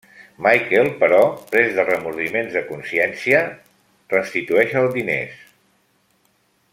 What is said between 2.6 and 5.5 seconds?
consciència, restitueix els diners.